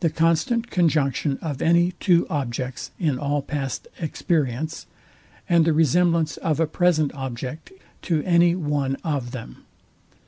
[0.00, 4.86] the constant conjunction of any two objects in all past experience,
[5.48, 7.70] and the resemblance of a present object
[8.02, 9.58] to any one of them.